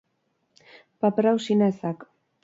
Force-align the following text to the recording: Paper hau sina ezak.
Paper 1.05 1.27
hau 1.31 1.33
sina 1.47 1.67
ezak. 1.73 2.03